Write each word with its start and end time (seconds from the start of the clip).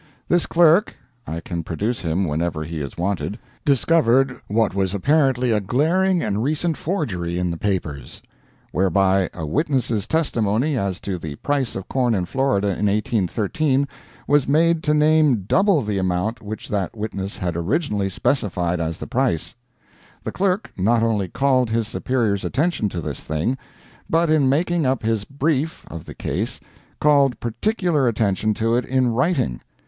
This 0.29 0.47
clerk 0.47 0.95
(I 1.27 1.41
can 1.41 1.61
produce 1.61 1.99
him 1.99 2.25
whenever 2.27 2.63
he 2.63 2.81
is 2.81 2.97
wanted) 2.97 3.37
discovered 3.65 4.41
what 4.47 4.73
was 4.73 4.95
apparently 4.95 5.51
a 5.51 5.59
glaring 5.61 6.23
and 6.23 6.41
recent 6.41 6.75
forgery 6.75 7.37
in 7.37 7.51
the 7.51 7.57
papers; 7.57 8.23
whereby 8.71 9.29
a 9.31 9.45
witness's 9.45 10.07
testimony 10.07 10.75
as 10.75 10.99
to 11.01 11.19
the 11.19 11.35
price 11.35 11.75
of 11.75 11.87
corn 11.87 12.15
in 12.15 12.25
Florida 12.25 12.69
in 12.69 12.87
1813 12.87 13.87
was 14.27 14.47
made 14.47 14.81
to 14.81 14.95
name 14.95 15.43
double 15.47 15.83
the 15.83 15.99
amount 15.99 16.41
which 16.41 16.67
that 16.69 16.97
witness 16.97 17.37
had 17.37 17.55
originally 17.55 18.09
specified 18.09 18.79
as 18.79 18.97
the 18.97 19.05
price! 19.05 19.53
The 20.23 20.31
clerk 20.31 20.71
not 20.75 21.03
only 21.03 21.27
called 21.27 21.69
his 21.69 21.87
superior's 21.87 22.43
attention 22.43 22.89
to 22.89 23.01
this 23.01 23.19
thing, 23.19 23.55
but 24.09 24.31
in 24.31 24.49
making 24.49 24.83
up 24.83 25.03
his 25.03 25.25
brief 25.25 25.85
of 25.91 26.05
the 26.05 26.15
case 26.15 26.59
called 26.99 27.39
particular 27.39 28.07
attention 28.07 28.55
to 28.55 28.73
it 28.75 28.83
in 28.85 29.09
writing. 29.09 29.61